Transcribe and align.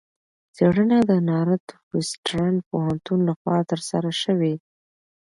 څېړنه 0.55 0.97
د 1.09 1.11
نارت 1.29 1.65
وېسټرن 1.93 2.55
پوهنتون 2.69 3.19
لخوا 3.29 3.57
ترسره 3.71 4.11
شوې. 4.21 4.53